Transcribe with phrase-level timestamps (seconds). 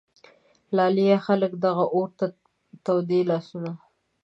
[0.75, 1.17] لالیه!
[1.27, 2.25] خلک دغه اور ته
[2.85, 3.71] تودوي لاسونه